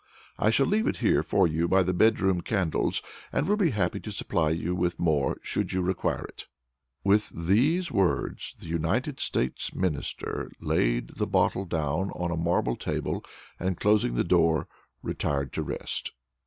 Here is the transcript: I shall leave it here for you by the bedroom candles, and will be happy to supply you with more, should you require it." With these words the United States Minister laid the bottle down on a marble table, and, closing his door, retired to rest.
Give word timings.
I 0.39 0.49
shall 0.49 0.65
leave 0.65 0.87
it 0.87 0.97
here 0.97 1.21
for 1.21 1.45
you 1.45 1.67
by 1.67 1.83
the 1.83 1.93
bedroom 1.93 2.41
candles, 2.41 3.03
and 3.31 3.47
will 3.47 3.55
be 3.55 3.69
happy 3.69 3.99
to 3.99 4.11
supply 4.11 4.49
you 4.49 4.73
with 4.73 4.97
more, 4.97 5.37
should 5.43 5.73
you 5.73 5.83
require 5.83 6.25
it." 6.25 6.47
With 7.03 7.29
these 7.29 7.91
words 7.91 8.55
the 8.59 8.65
United 8.65 9.19
States 9.19 9.75
Minister 9.75 10.49
laid 10.59 11.09
the 11.17 11.27
bottle 11.27 11.65
down 11.65 12.09
on 12.15 12.31
a 12.31 12.35
marble 12.35 12.75
table, 12.77 13.23
and, 13.59 13.77
closing 13.79 14.15
his 14.15 14.25
door, 14.25 14.67
retired 15.03 15.53
to 15.53 15.61
rest. 15.61 16.11